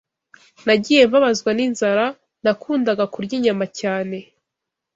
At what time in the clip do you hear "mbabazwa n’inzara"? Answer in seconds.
1.09-2.05